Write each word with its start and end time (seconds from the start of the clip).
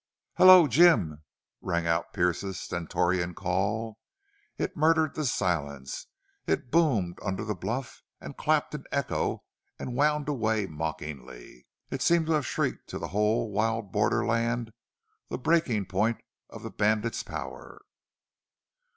"HALLO, 0.37 0.65
JIM!" 0.67 1.21
rang 1.61 1.85
out 1.85 2.11
Pearce's 2.11 2.59
stentorian 2.59 3.35
call. 3.35 3.99
It 4.57 4.75
murdered 4.75 5.13
the 5.13 5.25
silence. 5.27 6.07
It 6.47 6.71
boomed 6.71 7.19
under 7.21 7.45
the 7.45 7.53
bluff, 7.53 8.01
and 8.19 8.35
clapped 8.35 8.73
in 8.73 8.85
echo, 8.91 9.43
and 9.77 9.93
wound 9.93 10.27
away, 10.27 10.65
mockingly. 10.65 11.67
It 11.91 12.01
seemed 12.01 12.25
to 12.25 12.31
have 12.33 12.47
shrieked 12.47 12.87
to 12.89 12.97
the 12.97 13.09
whole 13.09 13.51
wild 13.51 13.91
borderland 13.91 14.73
the 15.29 15.37
breaking 15.37 15.85
point 15.85 16.17
of 16.49 16.63
the 16.63 16.71
bandit's 16.71 17.21
power. 17.21 17.79